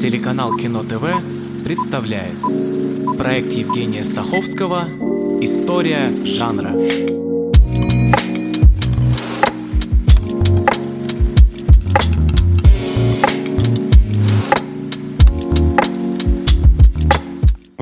[0.00, 1.04] Телеканал Кино ТВ
[1.64, 2.34] представляет
[3.18, 4.88] проект Евгения Стаховского
[5.40, 7.19] «История жанра».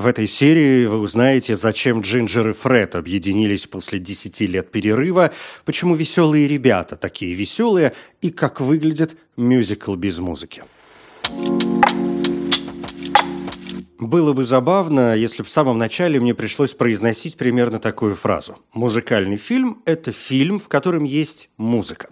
[0.08, 5.32] Этой серии вы узнаете, зачем Джинджер и Фред объединились после 10 лет перерыва,
[5.64, 10.64] почему веселые ребята такие веселые и как выглядит мюзикл без музыки.
[14.00, 18.58] Было бы забавно, если бы в самом начале мне пришлось произносить примерно такую фразу.
[18.72, 22.08] Музыкальный фильм– это фильм, в котором есть музыка.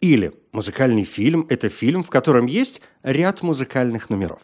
[0.00, 4.42] Или Музыкальный фильм– это фильм, в котором есть ряд музыкальных номеров.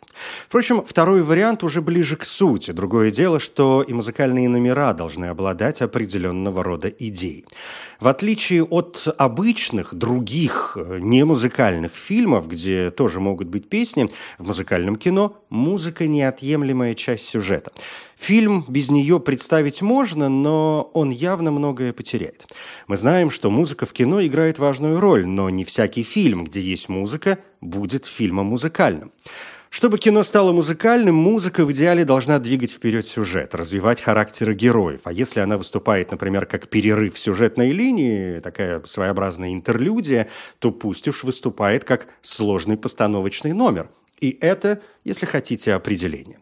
[0.49, 2.71] Впрочем, второй вариант уже ближе к сути.
[2.71, 7.47] Другое дело, что и музыкальные номера должны обладать определенного рода идеей.
[8.01, 14.97] В отличие от обычных, других, э, немузыкальных фильмов, где тоже могут быть песни, в музыкальном
[14.97, 17.73] кино музыка– неотъемлемая часть сюжета.
[18.17, 22.47] Фильм без нее представить можно, но он явно многое потеряет.
[22.87, 26.89] Мы знаем, что музыка в кино играет важную роль, но не всякий фильм, где есть
[26.89, 29.13] музыка, будет фильмом музыкальным.
[29.69, 35.03] Чтобы кино стало музыкальным, музыка в идеале должна двигать вперед сюжет, развивать характеры героев.
[35.05, 40.29] А если она выступает, например, как перерыв сюжетной линии, такая своеобразная интерлюдия,
[40.61, 43.91] то пусть уж выступает как сложный постановочный номер.
[44.19, 46.39] И это, если хотите, определение.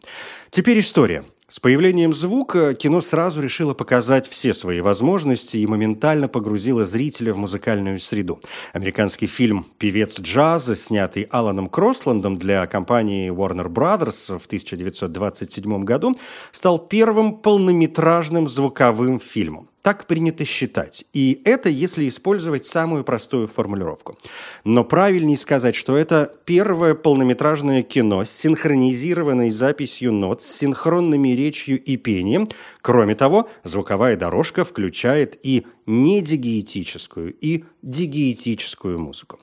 [0.49, 1.25] Теперь история.
[1.47, 7.37] С появлением звука кино сразу решило показать все свои возможности и моментально погрузило зрителя в
[7.37, 8.39] музыкальную среду.
[8.73, 16.17] Американский фильм «Певец джаза», снятый Аланом Кросландом для компании Warner Brothers в 1927 году,
[16.51, 19.69] стал первым полнометражным звуковым фильмом.
[19.85, 21.05] Так принято считать.
[21.13, 24.17] И это если использовать самую простую формулировку.
[24.63, 31.79] Но правильнее сказать, что это первое полнометражное кино с синхронизированной записью нот, с синхронными речью
[31.79, 32.47] и пением.
[32.81, 39.39] Кроме того, звуковая дорожка включает и недигиетическую, и дигиетическую музыку.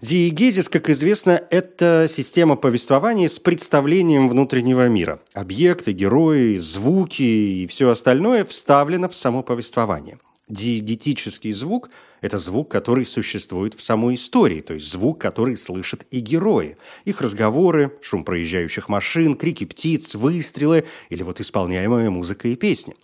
[0.00, 5.20] Диегезис, как известно, это система повествования с представлением внутреннего мира.
[5.34, 10.18] Объекты, герои, звуки и все остальное вставлено в само повествование.
[10.52, 11.88] Диегетический звук–
[12.20, 16.76] это звук, который существует в самой истории, то есть звук, который слышат и герои.
[17.06, 22.94] Их разговоры, шум проезжающих машин, крики птиц, выстрелы или вот исполняемая музыка и песни.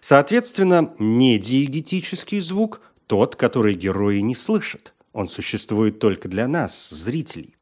[0.00, 4.94] Соответственно, недиегетический звук– тот, который герои не слышат.
[5.12, 7.54] Он существует только для нас, зрителей.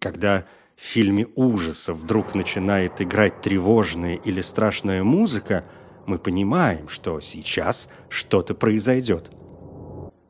[0.00, 0.44] Когда
[0.76, 5.64] в фильме ужаса вдруг начинает играть тревожная или страшная музыка,
[6.06, 9.30] мы понимаем, что сейчас что-то произойдет.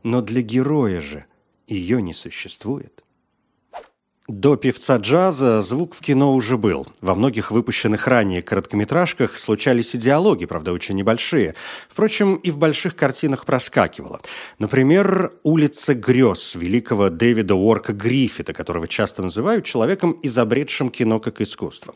[0.03, 1.27] Но для героя же
[1.67, 3.05] ее не существует.
[4.29, 6.87] До певца джаза звук в кино уже был.
[7.01, 11.57] Во многих выпущенных ранее короткометражках случались и диалоги, правда, очень небольшие.
[11.89, 14.21] Впрочем, и в больших картинах проскакивало.
[14.61, 21.93] Например, «Улица грез» великого Дэвида Уорка Гриффита, которого часто называют человеком, изобретшим кино как искусство.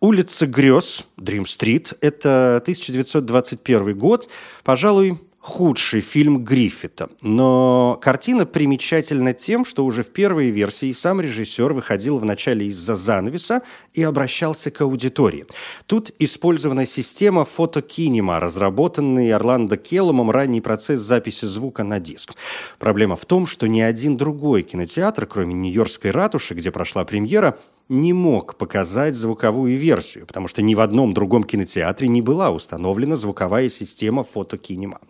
[0.00, 4.28] «Улица грез», «Дрим-стрит»— это 1921 год,
[4.64, 7.08] пожалуй, худший фильм Гриффита.
[7.22, 13.62] Но картина примечательна тем, что уже в первой версии сам режиссер выходил вначале из-за занавеса
[13.94, 15.46] и обращался к аудитории.
[15.86, 22.34] Тут использована система фотокинема, разработанный Орландо Келломом ранний процесс записи звука на диск.
[22.78, 27.58] Проблема в том, что ни один другой кинотеатр, кроме Нью-Йоркской ратуши, где прошла премьера,
[27.90, 33.16] не мог показать звуковую версию, потому что ни в одном другом кинотеатре не была установлена
[33.16, 35.00] звуковая система фотокинема.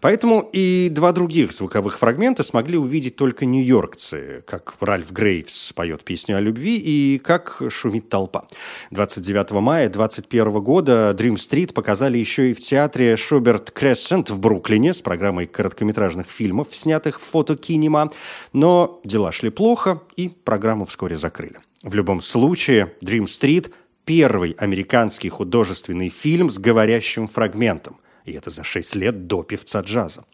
[0.00, 6.36] Поэтому и два других звуковых фрагмента смогли увидеть только нью-йоркцы, как Ральф Грейвс поет песню
[6.36, 8.46] о любви и как шумит толпа.
[8.90, 14.92] 29 мая 2021 года Dream Street показали еще и в театре Шуберт Крессент в Бруклине
[14.92, 18.10] с программой короткометражных фильмов, снятых в фотокинема,
[18.52, 21.58] но дела шли плохо, и программу вскоре закрыли.
[21.88, 23.72] В любом случае, Dream Street–
[24.04, 27.96] первый американский художественный фильм с говорящим фрагментом.
[28.26, 30.26] И это за шесть лет до певца джаза.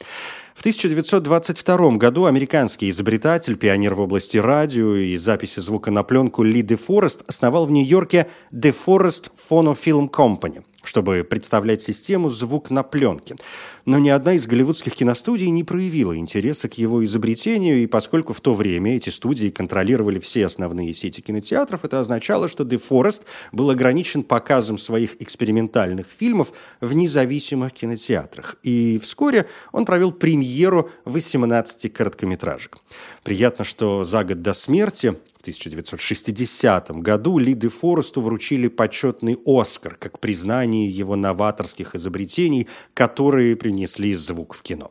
[0.52, 6.60] В 1922 году американский изобретатель, пионер в области радио и записи звука на пленку Ли
[6.60, 13.36] Де Форест основал в Нью-Йорке De Forest Phonofilm Company– чтобы представлять систему «звук на пленке».
[13.84, 18.40] Но ни одна из голливудских киностудий не проявила интереса к его изобретению, и поскольку в
[18.40, 23.22] то время эти студии контролировали все основные сети кинотеатров, это означало, что De Forest
[23.52, 28.56] был ограничен показом своих экспериментальных фильмов в независимых кинотеатрах.
[28.62, 32.78] И вскоре он провел премьеру 18 короткометражек.
[33.22, 35.14] Приятно, что за год до смерти
[35.44, 44.14] 1960 году Ли де Форесту вручили почетный «Оскар» как признание его новаторских изобретений, которые принесли
[44.14, 44.90] звук в кино.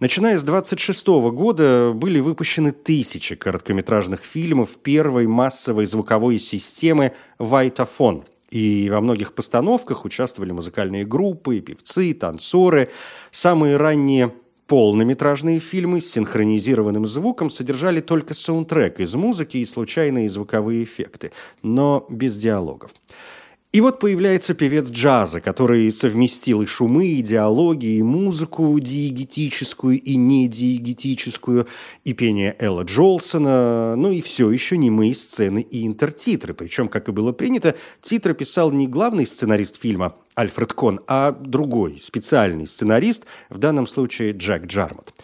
[0.00, 8.90] Начиная с 26 года были выпущены тысячи короткометражных фильмов первой массовой звуковой системы «Вайтафон», и
[8.90, 12.90] во многих постановках участвовали музыкальные группы, певцы, танцоры.
[13.30, 14.34] Самые ранние
[14.72, 21.30] Полнометражные фильмы с синхронизированным звуком содержали только саундтрек из музыки и случайные звуковые эффекты,
[21.62, 22.92] но без диалогов.
[23.72, 30.16] И вот появляется певец джаза, который совместил и шумы, и диалоги, и музыку диегетическую и
[30.16, 31.66] недиегетическую,
[32.04, 36.52] и пение Элла Джолсона, ну и все еще немые сцены и интертитры.
[36.52, 41.98] Причем, как и было принято, титры писал не главный сценарист фильма Альфред Кон, а другой,
[41.98, 45.14] специальный сценарист, в данном случае Джек Джармут.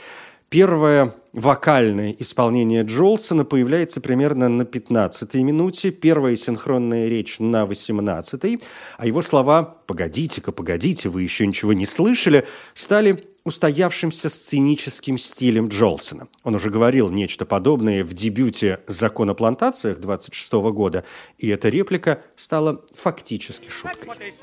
[0.50, 8.59] Первое вокальное исполнение Джолсона появляется примерно на 15-й минуте, первая синхронная речь на 18-й,
[8.97, 16.29] а его слова «погодите-ка, погодите, вы еще ничего не слышали» стали устоявшимся сценическим стилем Джолсона.
[16.45, 21.05] Он уже говорил нечто подобное в дебюте «Закон о плантациях» 26 года,
[21.37, 24.35] и эта реплика стала фактически шуткой.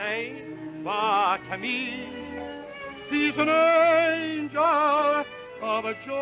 [5.61, 6.15] Of a joy.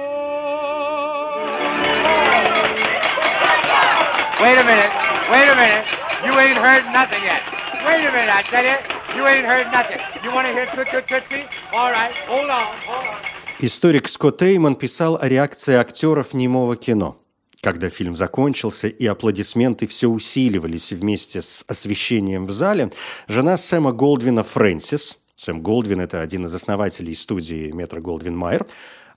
[4.42, 4.92] Wait a minute.
[5.32, 5.86] Wait a minute.
[6.26, 7.42] You ain't heard nothing yet.
[7.86, 8.78] Wait a minute, I tell you.
[9.18, 10.00] You ain't heard nothing.
[10.24, 11.48] You want to hear toot toot?
[11.74, 12.14] All right.
[12.28, 12.76] Hold on.
[12.88, 13.44] Hold on.
[13.60, 17.18] Историк Скотт Эймон писал о реакции актеров немого кино.
[17.62, 22.92] Когда фильм закончился и аплодисменты все усиливались вместе с освещением в зале,
[23.30, 28.66] жена Сэма Голдвина Фрэнсис, Сэм Голдвин– это один из основателей студии Метро Голдвин Майер,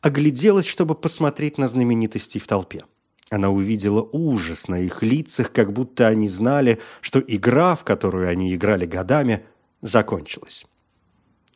[0.07, 2.85] огляделась, чтобы посмотреть на знаменитостей в толпе.
[3.29, 8.55] Она увидела ужас на их лицах, как будто они знали, что игра, в которую они
[8.55, 9.45] играли годами,
[9.83, 10.65] закончилась.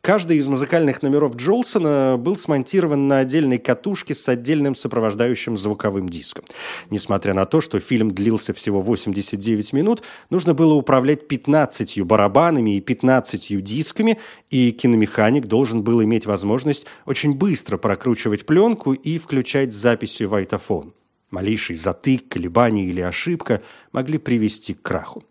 [0.01, 6.43] Каждый из музыкальных номеров Джолсона был смонтирован на отдельной катушке с отдельным сопровождающим звуковым диском.
[6.89, 10.01] Несмотря на то, что фильм длился всего 89 минут,
[10.31, 14.17] нужно было управлять 15 барабанами и 15 дисками,
[14.49, 20.95] и киномеханик должен был иметь возможность очень быстро прокручивать пленку и включать записи в айтофон.
[21.29, 23.61] Малейший затык, колебание или ошибка
[23.91, 25.23] могли привести к краху.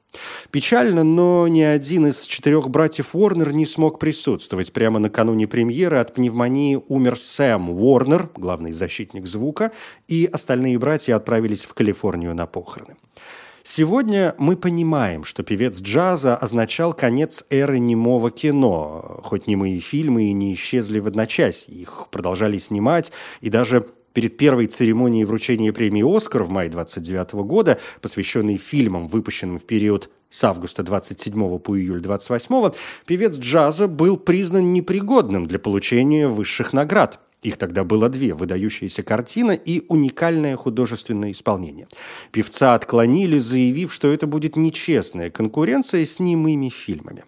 [0.51, 4.73] Печально, но ни один из четырех братьев Уорнер не смог присутствовать.
[4.73, 9.73] Прямо накануне премьеры от пневмонии умер Сэм Уорнер, главный защитник звука,
[10.09, 12.97] и остальные братья отправились в Калифорнию на похороны.
[13.63, 20.33] Сегодня мы понимаем, что певец джаза означал конец эры немого кино, хоть немые фильмы и
[20.33, 26.43] не исчезли в одночасье, их продолжали снимать и даже Перед первой церемонией вручения премии «Оскар»
[26.43, 32.73] в мае 29 года, посвященной фильмам, выпущенным в период с августа 27 по июль 28,
[33.07, 39.53] певец джаза был признан непригодным для получения высших наград– их тогда было две– выдающаяся картина
[39.53, 41.89] и уникальное художественное исполнение.
[42.33, 47.25] Певца отклонили, заявив, что это будет нечестная конкуренция с немыми фильмами.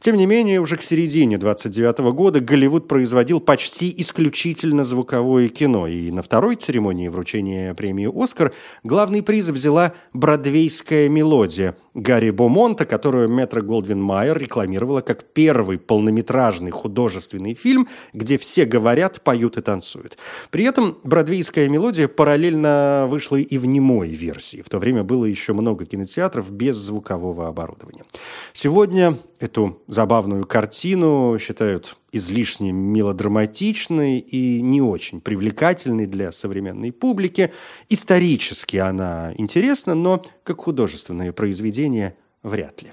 [0.00, 6.10] Тем не менее, уже к середине 29 года Голливуд производил почти исключительно звуковое кино, и
[6.10, 13.62] на второй церемонии вручения премии «Оскар» главный приз взяла «Бродвейская мелодия» Гарри Бомонта, которую Метро
[13.62, 20.18] Голдвин Майер рекламировала как первый полнометражный художественный фильм, где все говорят, поют поют и танцуют.
[20.50, 24.62] При этом бродвейская мелодия параллельно вышла и в немой версии.
[24.62, 28.04] В то время было еще много кинотеатров без звукового оборудования.
[28.52, 37.50] Сегодня эту забавную картину считают излишне мелодраматичной и не очень привлекательной для современной публики.
[37.88, 42.90] Исторически она интересна, но как художественное произведение вряд ли.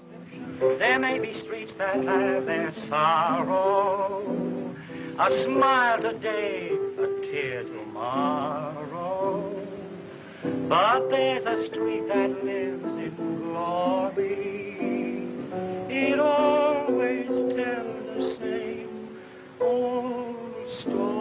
[0.60, 4.19] There may be streets that have their sorrow.
[5.22, 9.52] A smile today, a tear tomorrow.
[10.70, 14.16] But there's a street that lives in glory.
[15.90, 19.10] It always tells the same
[19.60, 20.38] old
[20.80, 21.20] story.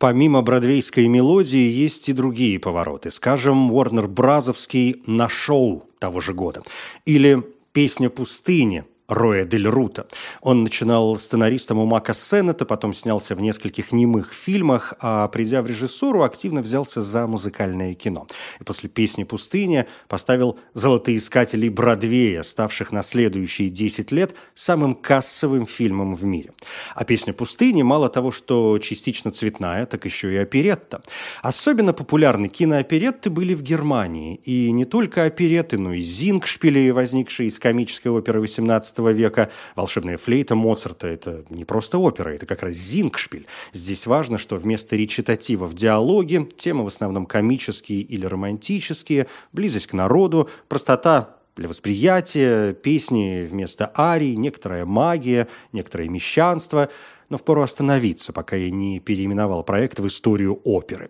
[0.00, 3.12] Помимо бродвейской мелодии есть и другие повороты.
[3.12, 6.62] Скажем, Уорнер Бразовский на шоу того же года.
[7.04, 10.06] Или «Песня пустыни» Роя Дель Рута.
[10.40, 15.66] Он начинал сценаристом у Мака Сеннета, потом снялся в нескольких немых фильмах, а придя в
[15.66, 18.26] режиссуру, активно взялся за музыкальное кино.
[18.60, 26.14] И после «Песни пустыни» поставил «Золотоискателей Бродвея», ставших на следующие 10 лет самым кассовым фильмом
[26.14, 26.52] в мире.
[26.94, 31.02] А «Песня пустыни» мало того, что частично цветная, так еще и оперетта.
[31.42, 34.36] Особенно популярны кинооперетты были в Германии.
[34.44, 39.50] И не только оперетты, но и зингшпили, возникшие из комической оперы 18 века.
[39.74, 43.46] Волшебная флейта Моцарта– это не просто опера, это как раз зингшпиль.
[43.72, 49.92] Здесь важно, что вместо речитатива в диалоге темы в основном комические или романтические, близость к
[49.92, 56.88] народу, простота для восприятия, песни вместо арий, некоторая магия, некоторое мещанство–
[57.32, 61.08] но впору остановиться, пока я не переименовал проект в историю оперы.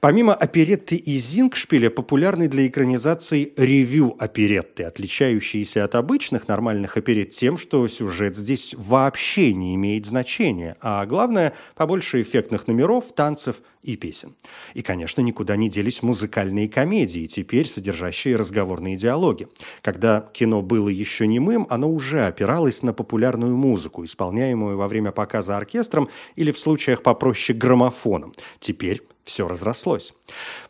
[0.00, 7.86] Помимо оперетты и Зингшпиля, популярны для экранизации ревю-оперетты, отличающиеся от обычных нормальных оперет тем, что
[7.86, 14.34] сюжет здесь вообще не имеет значения, а главное, побольше эффектных номеров, танцев и песен.
[14.74, 19.48] И, конечно, никуда не делись музыкальные комедии, теперь содержащие разговорные диалоги.
[19.82, 25.56] Когда кино было еще немым, оно уже опиралось на популярную музыку, исполняемую во время показа
[25.56, 28.32] оркестром или в случаях попроще граммофоном.
[28.60, 30.14] Теперь все разрослось.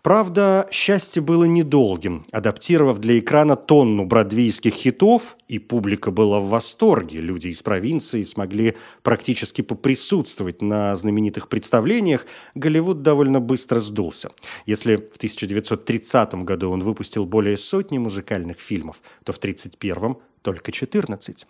[0.03, 2.27] Правда, счастье было недолгим.
[2.33, 8.77] Адаптировав для экрана тонну бродвейских хитов, и публика была в восторге, люди из провинции смогли
[9.03, 14.31] практически поприсутствовать на знаменитых представлениях, Голливуд довольно быстро сдулся.
[14.67, 21.47] Если в 1930 году он выпустил более сотни музыкальных фильмов, то в 1931 только 14.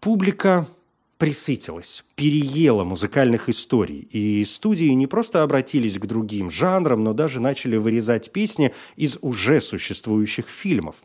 [0.00, 0.66] Публика
[1.18, 7.78] присытилась, переела музыкальных историй, и студии не просто обратились к другим жанрам, но даже начали
[7.78, 10.96] вырезать песни из уже существующих фильмов.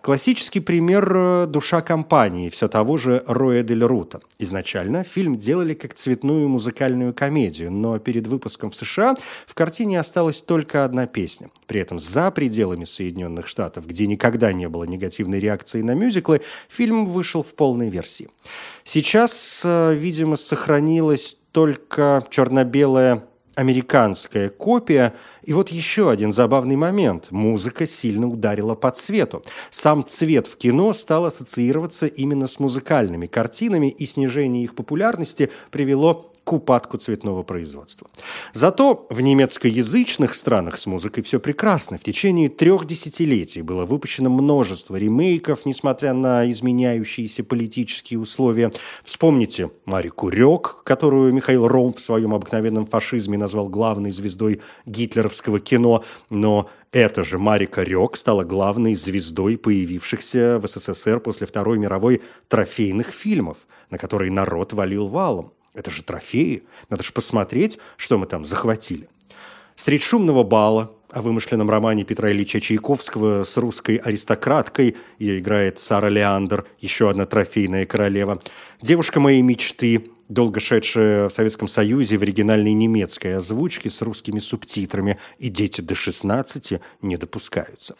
[0.00, 4.20] Классический пример э, «Душа компании» все того же Роя Дель Рута.
[4.40, 9.14] Изначально фильм делали как цветную музыкальную комедию, но перед выпуском в США
[9.46, 11.50] в картине осталась только одна песня.
[11.68, 17.06] При этом за пределами Соединенных Штатов, где никогда не было негативной реакции на мюзиклы, фильм
[17.06, 18.28] вышел в полной версии.
[18.82, 25.12] Сейчас видимо, сохранилась только черно-белая американская копия.
[25.42, 27.30] И вот еще один забавный момент.
[27.30, 29.42] Музыка сильно ударила по цвету.
[29.70, 36.32] Сам цвет в кино стал ассоциироваться именно с музыкальными картинами, и снижение их популярности привело
[36.44, 38.08] к упадку цветного производства.
[38.52, 41.98] Зато в немецкоязычных странах с музыкой все прекрасно.
[41.98, 48.70] В течение трех десятилетий было выпущено множество ремейков, несмотря на изменяющиеся политические условия.
[49.02, 56.04] Вспомните Марику Рёк, которую Михаил Ром в своем обыкновенном фашизме назвал главной звездой гитлеровского кино,
[56.30, 63.08] но эта же Марика Рёк стала главной звездой появившихся в СССР после Второй мировой трофейных
[63.08, 65.52] фильмов, на которые народ валил валом.
[65.74, 66.62] Это же трофеи.
[66.88, 69.08] Надо же посмотреть, что мы там захватили.
[69.76, 76.08] Средь шумного бала о вымышленном романе Петра Ильича Чайковского с русской аристократкой, ее играет Сара
[76.08, 78.40] Леандр, еще одна трофейная королева,
[78.82, 85.18] девушка моей мечты, долго шедшая в Советском Союзе в оригинальной немецкой озвучке с русскими субтитрами,
[85.38, 87.96] и дети до 16 не допускаются.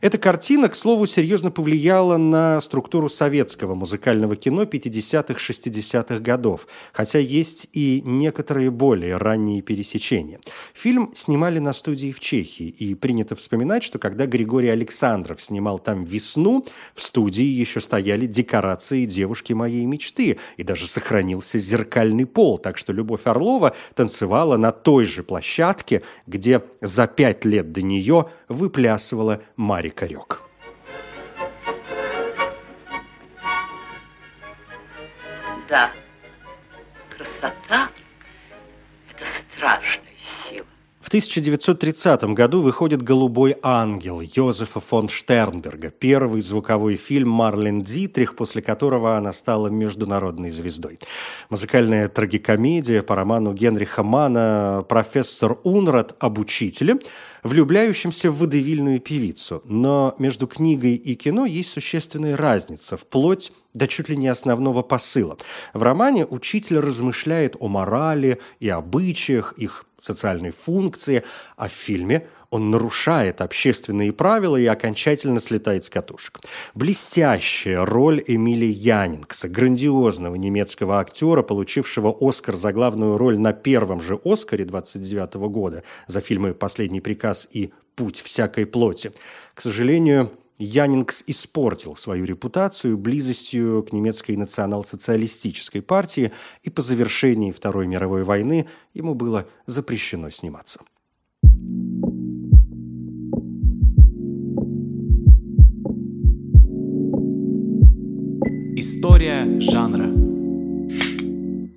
[0.00, 7.68] Эта картина, к слову, серьезно повлияла на структуру советского музыкального кино 50-х-60-х годов, хотя есть
[7.72, 10.40] и некоторые более ранние пересечения.
[10.74, 16.02] Фильм снимали на студии в Чехии, и принято вспоминать, что когда Григорий Александров снимал там
[16.02, 16.64] «Весну»,
[16.94, 22.92] в студии еще стояли декорации девушки моей мечты, и даже сохранился зеркальный пол, так что
[22.92, 29.90] Любовь Орлова танцевала на той же площадке, где за пять лет до нее выплясывала Мари
[29.90, 30.42] Корек.
[35.68, 35.90] Да,
[37.10, 37.90] красота–
[39.10, 39.24] это
[39.56, 40.05] страшно.
[41.06, 48.60] В 1930 году выходит «Голубой ангел» Йозефа фон Штернберга, первый звуковой фильм Марлен Дитрих, после
[48.60, 50.98] которого она стала международной звездой.
[51.48, 56.96] Музыкальная трагикомедия по роману Генриха Мана «Профессор Унрад об учителе»,
[57.46, 59.62] влюбляющемся в водевильную певицу.
[59.64, 65.36] Но между книгой и кино есть существенная разница, вплоть до чуть ли не основного посыла.
[65.72, 71.22] В романе учитель размышляет о морали и обычаях, их социальной функции,
[71.56, 76.40] а в фильме он нарушает общественные правила и окончательно слетает с катушек.
[76.74, 84.20] Блестящая роль Эмили Янингса, грандиозного немецкого актера, получившего Оскар за главную роль на первом же
[84.24, 89.10] Оскаре 29 года за фильмы «Последний приказ» и «Путь всякой плоти».
[89.54, 97.86] К сожалению, Янингс испортил свою репутацию близостью к немецкой национал-социалистической партии, и по завершении Второй
[97.86, 100.80] мировой войны ему было запрещено сниматься.
[108.88, 110.06] История жанра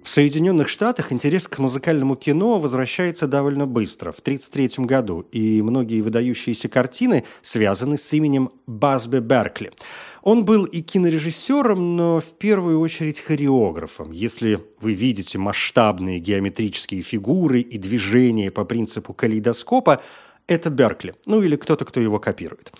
[0.03, 6.01] в Соединенных Штатах интерес к музыкальному кино возвращается довольно быстро, в 1933 году, и многие
[6.01, 9.71] выдающиеся картины связаны с именем Базбе Беркли.
[10.21, 14.11] Он был и кинорежиссером, но в первую очередь хореографом.
[14.11, 20.03] Если вы видите масштабные геометрические фигуры и движения по принципу калейдоскопа,
[20.49, 22.71] это Беркли, ну или кто-то, кто его копирует.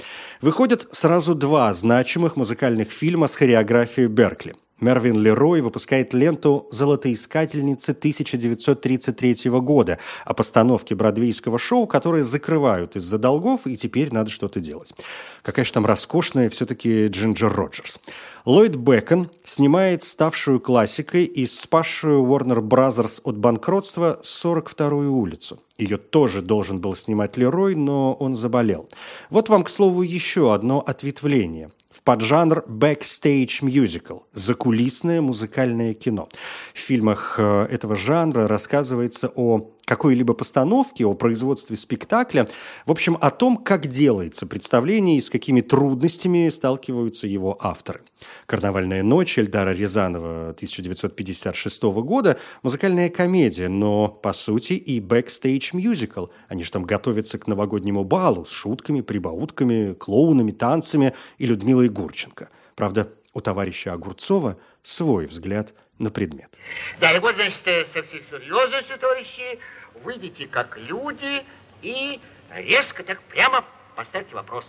[0.42, 4.56] Выходят сразу два значимых музыкальных фильма с хореографией Беркли.
[4.82, 13.68] Мервин Лерой выпускает ленту «Золотоискательницы 1933 года» о постановке бродвейского шоу, которые закрывают из-за долгов,
[13.68, 14.94] и теперь надо что-то делать.
[15.42, 18.00] Какая же там роскошная все-таки Джинджер Роджерс.
[18.46, 25.60] Ллойд Бекон снимает ставшую классикой и спасшую Warner Brothers от банкротства 42-ю улицу.
[25.78, 28.90] Ее тоже должен был снимать Лерой, но он заболел.
[29.30, 36.30] Вот вам, к слову, еще одно ответвление– в поджанр backstage musical– закулисное музыкальное кино.
[36.74, 42.48] В фильмах э, этого жанра рассказывается о какой-либо постановки, о производстве спектакля,
[42.86, 48.02] в общем, о том, как делается представление и с какими трудностями сталкиваются его авторы.
[48.46, 56.28] «Карнавальная ночь» Эльдара Рязанова 1956 года– музыкальная комедия, но, по сути, и бэкстейдж-мюзикл.
[56.50, 62.50] Они же там готовятся к новогоднему балу с шутками, прибаутками, клоунами, танцами и Людмилой Гурченко.
[62.76, 66.58] Правда, у товарища Огурцова свой взгляд на предмет.
[67.00, 69.60] Да, и вот, значит, э, со всей серьезностью, товарищи,
[70.04, 71.44] выйдите как люди
[71.82, 72.20] и
[72.54, 73.64] резко так прямо
[73.96, 74.66] поставьте вопрос.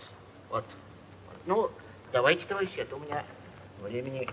[0.49, 0.65] Вот.
[1.45, 1.71] Ну,
[2.11, 3.23] давайте, товарищи, это у меня
[3.81, 4.27] времени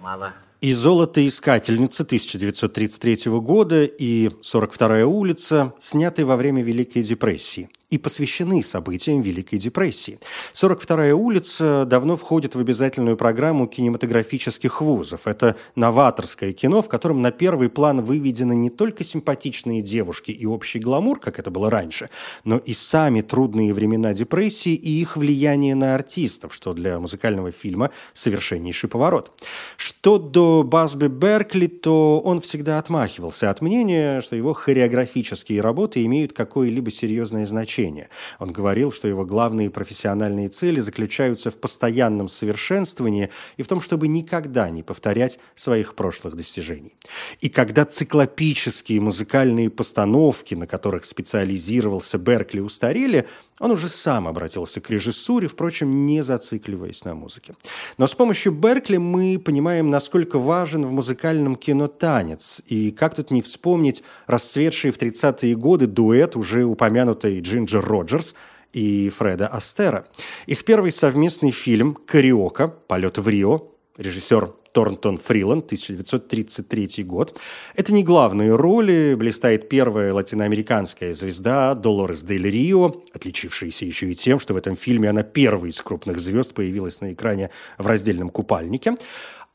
[0.00, 0.34] мало.
[0.60, 9.20] И «Золотоискательница» 1933 года, и «42-я улица» сняты во время Великой депрессии и посвящены событиям
[9.20, 10.18] Великой депрессии.
[10.54, 15.26] 42-я улица давно входит в обязательную программу кинематографических вузов.
[15.26, 20.78] Это новаторское кино, в котором на первый план выведены не только симпатичные девушки и общий
[20.78, 22.10] гламур, как это было раньше,
[22.44, 27.90] но и сами трудные времена депрессии и их влияние на артистов, что для музыкального фильма
[28.12, 29.32] совершеннейший поворот.
[29.76, 36.32] Что до Басби Беркли, то он всегда отмахивался от мнения, что его хореографические работы имеют
[36.32, 38.08] какое-либо серьезное значение обучения.
[38.38, 44.08] Он говорил, что его главные профессиональные цели заключаются в постоянном совершенствовании и в том, чтобы
[44.08, 46.94] никогда не повторять своих прошлых достижений.
[47.40, 53.26] И когда циклопические музыкальные постановки, на которых специализировался Беркли, устарели,
[53.60, 57.54] он уже сам обратился к режиссуре, впрочем, не зацикливаясь на музыке.
[57.98, 63.30] Но с помощью Беркли мы понимаем, насколько важен в музыкальном кино танец, и как тут
[63.30, 68.34] не вспомнить расцветший в 30-е годы дуэт уже упомянутой Джинджер Роджерс
[68.72, 70.06] и Фреда Астера.
[70.46, 72.68] Их первый совместный фильм «Кариока.
[72.68, 77.40] Полет в Рио» режиссер Торнтон Фриланд, 1933 год.
[77.76, 79.14] Это не главные роли.
[79.14, 85.08] Блистает первая латиноамериканская звезда Долорес Дель Рио, отличившаяся еще и тем, что в этом фильме
[85.08, 88.96] она первой из крупных звезд появилась на экране в раздельном купальнике.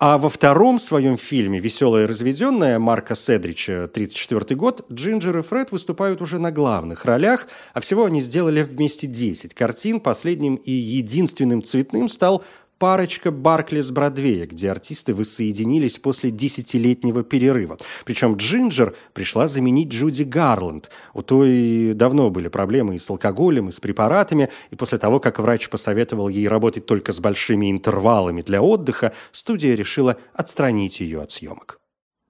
[0.01, 6.21] А во втором своем фильме «Веселая разведенная» Марка Седрича, 1934 год, Джинджер и Фред выступают
[6.21, 9.99] уже на главных ролях, а всего они сделали вместе 10 картин.
[9.99, 12.45] Последним и единственным цветным стал
[12.79, 17.77] парочка Баркли с Бродвея, где артисты воссоединились после десятилетнего перерыва.
[18.05, 20.89] Причем Джинджер пришла заменить Джуди Гарланд.
[21.13, 25.39] У той давно были проблемы и с алкоголем, и с препаратами, и после того, как
[25.39, 31.31] врач посоветовал ей работать только с большими интервалами для отдыха, студия решила отстранить ее от
[31.31, 31.78] съемок.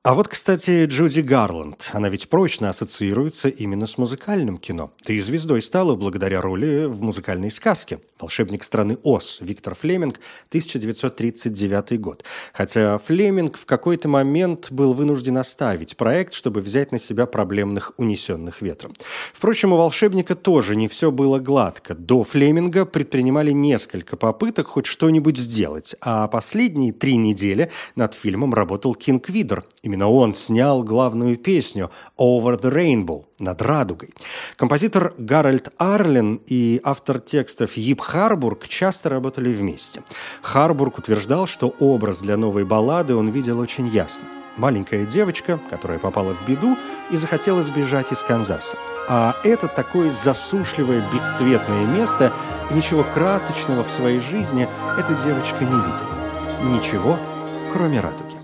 [0.10, 1.92] А вот, кстати, Джуди Гарланд.
[1.94, 4.92] Она ведь прочно ассоциируется именно с музыкальным кино.
[5.04, 12.02] Ты и звездой стала благодаря роли в музыкальной сказке «Волшебник страны Оз» Виктор Флеминг, 1939
[12.02, 12.24] год.
[12.54, 18.64] Хотя Флеминг в какой-то момент был вынужден оставить проект, чтобы взять на себя проблемных унесенных
[18.64, 18.94] ветром.
[19.32, 21.94] Впрочем, у «Волшебника» тоже не все было гладко.
[21.94, 28.96] До Флеминга предпринимали несколько попыток хоть что-нибудь сделать, а последние три недели над фильмом работал
[28.96, 29.66] Кинг Видер–
[29.99, 34.14] Именно он снял главную песню «Over the Rainbow» над радугой.
[34.56, 40.04] Композитор Гарольд Арлен и автор текстов Ип Харбург часто работали вместе.
[40.42, 44.26] Харбург утверждал, что образ для новой баллады он видел очень ясно.
[44.58, 46.78] Маленькая девочка, которая попала в беду
[47.12, 48.78] и захотела сбежать из Канзаса.
[49.08, 52.34] А это такое засушливое, бесцветное место,
[52.70, 56.14] и ничего красочного в своей жизни эта девочка не видела.
[56.62, 57.18] Ничего,
[57.72, 58.39] кроме радуги.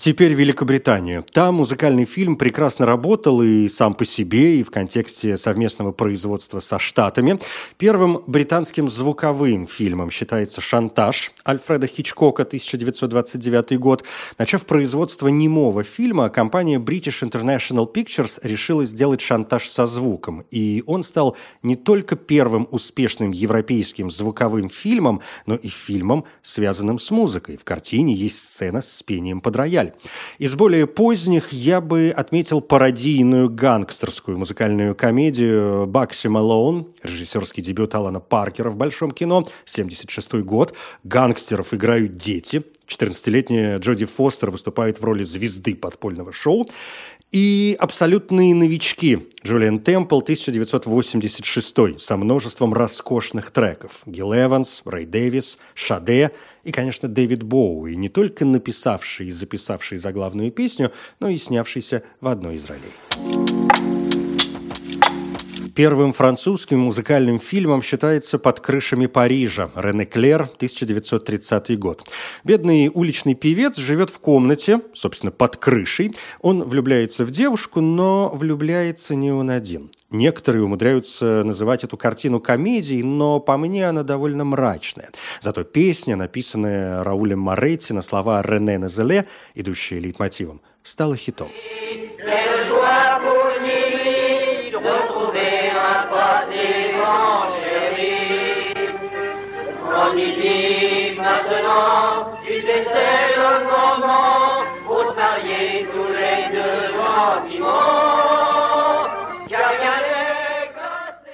[0.00, 1.22] Теперь Великобритания.
[1.30, 6.78] Там музыкальный фильм прекрасно работал и сам по себе, и в контексте совместного производства со
[6.78, 7.38] Штатами.
[7.76, 14.02] Первым британским звуковым фильмом считается «Шантаж» Альфреда Хичкока, 1929 год.
[14.38, 20.46] Начав производство немого фильма, компания British International Pictures решила сделать «Шантаж» со звуком.
[20.50, 27.10] И он стал не только первым успешным европейским звуковым фильмом, но и фильмом, связанным с
[27.10, 27.58] музыкой.
[27.58, 29.89] В картине есть сцена с пением под рояль.
[30.38, 38.20] Из более поздних я бы отметил пародийную гангстерскую музыкальную комедию «Бакси Малоун», режиссерский дебют Алана
[38.20, 40.74] Паркера в большом кино, 76 год.
[41.04, 42.62] Гангстеров играют дети.
[42.86, 46.68] 14-летняя Джоди Фостер выступает в роли звезды подпольного шоу.
[47.32, 54.02] И абсолютные новички Джулиан Темпл 1986 со множеством роскошных треков.
[54.04, 56.32] Гил Эванс, Рэй Дэвис, Шаде
[56.64, 60.90] и, конечно, Дэвид Боуи, не только написавший и записавший заглавную песню,
[61.20, 63.89] но и снявшийся в одной из ролей.
[65.80, 72.06] Первым французским музыкальным фильмом считается «Под крышами Парижа» Рене Клер, 1930 год.
[72.44, 76.14] Бедный уличный певец живет в комнате, собственно, под крышей.
[76.42, 79.90] Он влюбляется в девушку, но влюбляется не он один.
[80.10, 85.08] Некоторые умудряются называть эту картину комедией, но по мне она довольно мрачная.
[85.40, 91.48] Зато песня, написанная Раулем Моретти на слова Рене Назеле, идущая лейтмотивом, стала хитом.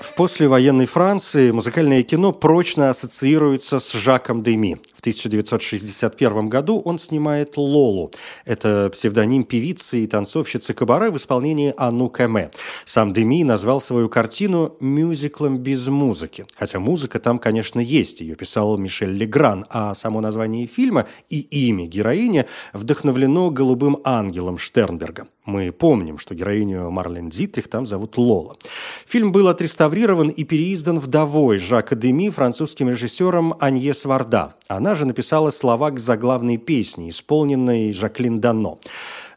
[0.00, 4.80] В послевоенной Франции музыкальное кино прочно ассоциируется с Жаком Деми.
[5.06, 8.10] В 1961 году он снимает «Лолу».
[8.44, 12.50] Это псевдоним певицы и танцовщицы Кабаре в исполнении Ану Кэме.
[12.84, 16.44] Сам Деми назвал свою картину «мюзиклом без музыки».
[16.56, 21.86] Хотя музыка там, конечно, есть, ее писал Мишель Легран, а само название фильма и имя
[21.86, 25.28] героини вдохновлено «Голубым ангелом» Штернберга.
[25.46, 28.56] Мы помним, что героиню Марлен Дитрих там зовут Лола.
[29.06, 34.56] Фильм был отреставрирован и переиздан вдовой Жака Деми французским режиссером Аньес Варда.
[34.68, 38.80] Она же написала слова к заглавной песне, исполненной Жаклин Дано.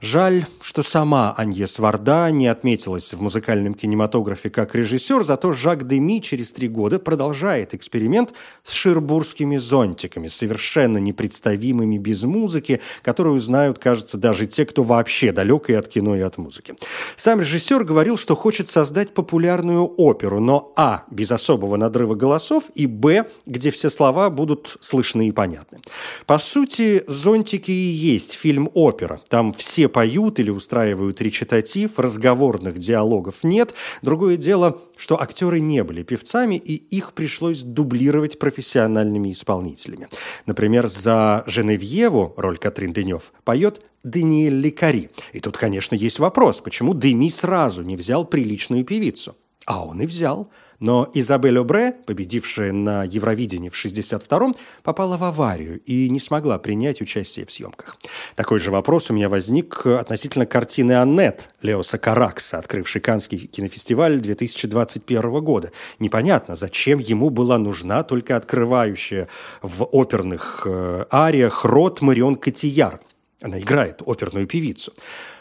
[0.01, 6.21] Жаль, что сама Аньес Варда не отметилась в музыкальном кинематографе как режиссер, зато Жак Деми
[6.21, 14.17] через три года продолжает эксперимент с ширбургскими зонтиками, совершенно непредставимыми без музыки, которую знают, кажется,
[14.17, 16.75] даже те, кто вообще далек и от кино, и от музыки.
[17.17, 21.03] Сам режиссер говорил, что хочет создать популярную оперу, но а.
[21.11, 23.25] без особого надрыва голосов, и б.
[23.45, 25.79] где все слова будут слышны и понятны.
[26.25, 29.21] По сути, «Зонтики» и есть фильм-опера.
[29.29, 33.73] Там все поют или устраивают речитатив, разговорных диалогов нет.
[34.01, 40.07] Другое дело, что актеры не были певцами, и их пришлось дублировать профессиональными исполнителями.
[40.45, 45.09] Например, за Женевьеву, роль Катрин Денев, поет Даниэль Лекари.
[45.33, 49.35] И тут, конечно, есть вопрос, почему Деми сразу не взял приличную певицу?
[49.65, 55.79] А он и взял– но Изабель Обре, победившая на Евровидении в 62-м, попала в аварию
[55.81, 57.97] и не смогла принять участие в съемках.
[58.35, 65.43] Такой же вопрос у меня возник относительно картины «Аннет» Леоса Каракса, открывшей Каннский кинофестиваль 2021
[65.43, 65.71] года.
[65.99, 69.27] Непонятно, зачем ему была нужна только открывающая
[69.61, 72.99] в оперных э, ариях рот Марион Котияр–
[73.41, 74.93] она играет оперную певицу.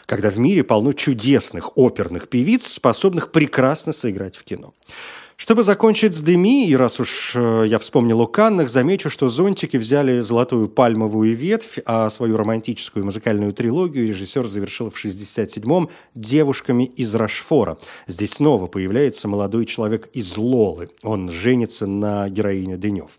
[0.05, 4.73] Когда в мире полно чудесных оперных певиц, способных прекрасно сыграть в кино.
[5.39, 9.77] Чтобы закончить с Деми, и раз уж э, я вспомнил о Каннах, замечу, что «Зонтики»
[9.77, 17.15] взяли «Золотую пальмовую ветвь», а свою романтическую музыкальную трилогию режиссер завершил в 67-м «Девушками из
[17.15, 17.77] Рашфора».
[18.05, 20.89] Здесь снова появляется молодой человек из Лолы.
[21.03, 23.17] Он женится на героине Денев.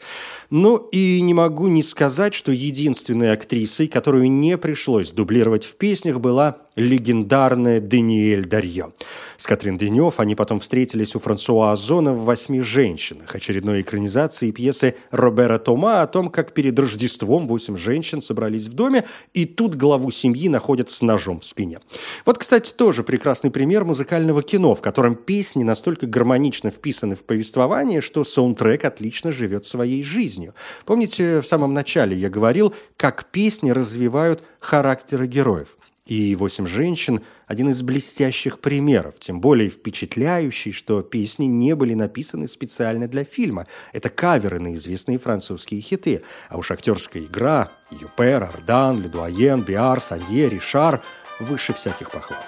[0.51, 6.21] Ну и не могу не сказать, что единственной актрисой, которую не пришлось дублировать в песнях,
[6.21, 8.93] была легендарная Даниэль Дарье.
[9.37, 14.97] С Катрин Денев они потом встретились у Франсуа Озона в «Восьми женщинах», очередной экранизации пьесы
[15.11, 20.11] Робера Тома о том, как перед Рождеством восемь женщин собрались в доме, и тут главу
[20.11, 21.81] семьи находят с ножом в спине.
[22.25, 28.01] Вот, кстати, тоже прекрасный пример музыкального кино, в котором песни настолько гармонично вписаны в повествование,
[28.01, 30.55] что саундтрек отлично живет своей жизнью.
[30.85, 35.77] Помните, в самом начале я говорил, как песни развивают характеры героев.
[36.07, 42.49] И «Восемь женщин»– один из блестящих примеров, тем более впечатляющий, что песни не были написаны
[42.49, 43.67] специально для фильма.
[43.93, 46.23] Это каверы на известные французские хиты.
[46.49, 51.03] А уж актерская игра– Юпер, Ардан, Ледуаен, Биар, Санье, Ришар–
[51.41, 52.41] выше всяких похвал.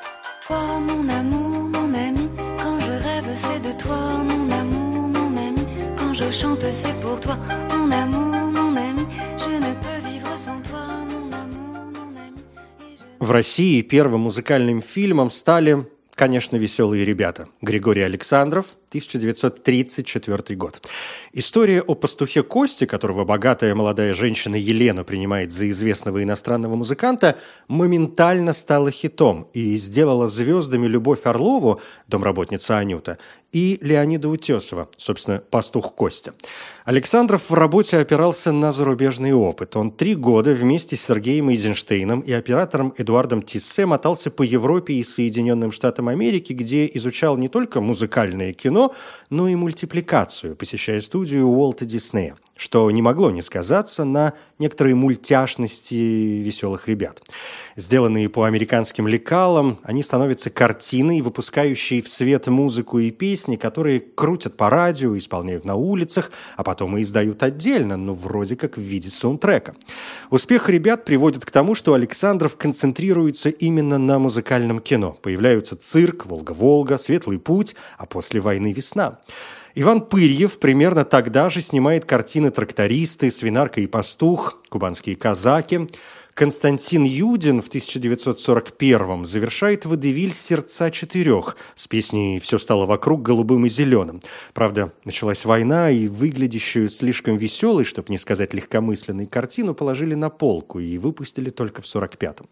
[6.33, 7.37] Chante, c'est pour toi,
[7.75, 8.22] mon amour.
[13.23, 17.47] В России первым музыкальным фильмом стали, конечно, «Веселые ребята».
[17.61, 20.87] Григорий Александров, 1934 год.
[21.33, 28.53] История о пастухе Косте, которого богатая молодая женщина Елена принимает за известного иностранного музыканта, моментально
[28.53, 33.17] стала хитом и сделала звездами Любовь Орлову, домработница Анюта,
[33.53, 36.33] и Леонида Утесова, собственно, пастух Костя.
[36.85, 39.77] Александров в работе опирался на зарубежный опыт.
[39.77, 45.05] Он три года вместе с Сергеем Эйзенштейном и оператором Эдуардом Тиссе мотался по Европе и
[45.05, 48.82] Соединенным Штатам Америки, где изучал не только музыкальное кино,
[49.31, 55.95] но и мультипликацию, посещая студию Уолта Диснея что не могло не сказаться на некоторой мультяшности
[55.95, 57.23] веселых ребят.
[57.77, 64.57] Сделанные по американским лекалам, они становятся картиной, выпускающей в свет музыку и песни, которые крутят
[64.57, 69.11] по радио, исполняют на улицах, а потом и издают отдельно, но вроде как в виде
[69.11, 69.75] саундтрека.
[70.31, 75.19] Успех ребят приводит к тому, что Александров концентрируется именно на музыкальном кино.
[75.21, 79.19] Появляются «Цирк», «Волга-Волга», «Светлый путь», а после войны «Весна».
[79.75, 85.89] Иван Пырьев примерно тогда же снимает картины «Трактористы», «Свинарка и пастух», «Кубанские казаки».
[86.35, 93.71] Константин Юдин в 1941-м завершает водевиль «Сердца четырех» с песней «Все стало вокруг голубым и
[93.71, 94.21] зеленым».
[94.53, 100.81] Правда, началась война, и выглядящую слишком веселой, чтобы не сказать легкомысленной, картину положили на полку
[100.81, 102.47] и выпустили только в 45-м.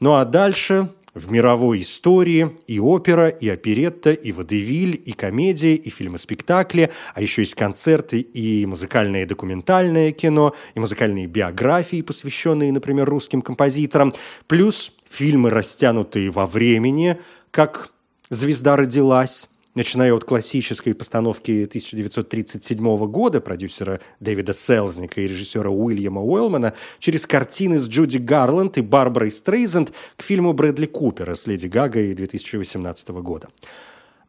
[0.00, 0.88] Ну а дальше
[1.20, 7.42] в мировой истории и опера, и оперетта, и водевиль, и комедия, и фильмы-спектакли, а еще
[7.42, 14.14] есть концерты и музыкальное и документальное кино, и музыкальные биографии, посвященные, например, русским композиторам,
[14.46, 17.92] плюс фильмы, растянутые во времени, как
[18.30, 26.74] «Звезда родилась», начиная от классической постановки 1937 года продюсера Дэвида Селзника и режиссера Уильяма Уэллмана,
[26.98, 32.14] через картины с Джуди Гарланд и Барбарой Стрейзенд к фильму Брэдли Купера с Леди Гагой
[32.14, 33.48] 2018 года.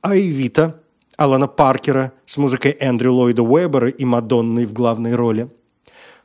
[0.02, 0.82] А Эвита
[1.18, 5.50] Алана Паркера с музыкой Эндрю Ллойда Уэббера и Мадонной в главной роли–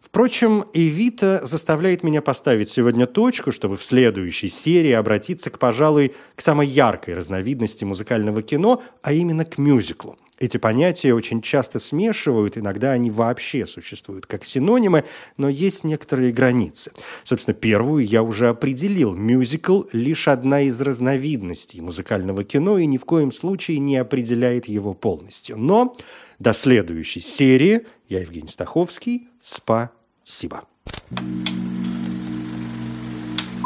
[0.00, 6.40] Впрочем, Эвита заставляет меня поставить сегодня точку, чтобы в следующей серии обратиться к, пожалуй, к
[6.40, 10.18] самой яркой разновидности музыкального кино, а именно к мюзиклу.
[10.38, 15.04] Эти понятия очень часто смешивают, иногда они вообще существуют как синонимы,
[15.38, 16.92] но есть некоторые границы.
[17.24, 19.14] Собственно, первую я уже определил.
[19.14, 24.92] Мюзикл– лишь одна из разновидностей музыкального кино и ни в коем случае не определяет его
[24.92, 25.56] полностью.
[25.56, 25.94] Но
[26.38, 29.28] до следующей серии я Евгений Стаховский.
[29.40, 30.64] Спасибо.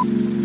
[0.02, 0.39] thank you